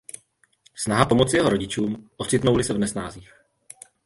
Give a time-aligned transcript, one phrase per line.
[0.75, 3.29] Snaha pomoci jeho rodičům, ocitnou-li se v nesnázích.